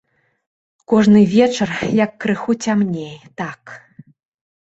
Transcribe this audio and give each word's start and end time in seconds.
Кожны 0.93 1.19
вечар, 1.33 1.69
як 2.03 2.11
крыху 2.25 2.55
цямней, 2.67 3.13
так. 3.43 3.61